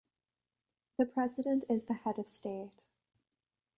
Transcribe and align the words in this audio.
The 0.97 1.05
President 1.05 1.63
is 1.69 1.83
the 1.83 1.93
head 1.93 2.17
of 2.17 2.27
state. 2.27 2.87